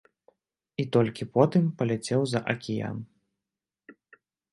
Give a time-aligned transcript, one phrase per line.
[0.83, 2.97] І толькі потым паляцеў за акіян.